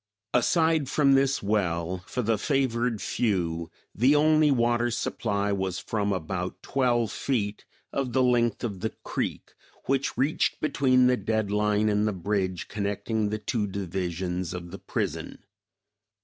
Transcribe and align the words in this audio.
Aside 0.33 0.89
from 0.89 1.13
this 1.13 1.43
well, 1.43 2.03
for 2.07 2.23
the 2.23 2.39
favored 2.39 3.03
few, 3.03 3.69
the 3.93 4.15
only 4.15 4.49
water 4.49 4.89
supply 4.89 5.51
was 5.51 5.77
from 5.77 6.11
about 6.11 6.63
twelve 6.63 7.11
feet 7.11 7.65
of 7.93 8.11
the 8.11 8.23
length 8.23 8.63
of 8.63 8.79
the 8.79 8.95
creek 9.03 9.53
which 9.85 10.17
reached 10.17 10.59
between 10.59 11.05
the 11.05 11.17
dead 11.17 11.51
line 11.51 11.87
and 11.87 12.07
the 12.07 12.13
bridge 12.13 12.67
connecting 12.67 13.29
the 13.29 13.37
two 13.37 13.67
divisions 13.67 14.55
of 14.55 14.71
the 14.71 14.79
prison. 14.79 15.43